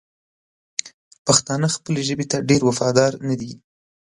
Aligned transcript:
پښتانه 1.25 1.67
خپلې 1.75 2.01
ژبې 2.07 2.25
ته 2.31 2.37
ډېر 2.49 2.61
وفادار 2.65 3.11
ندي! 3.29 3.51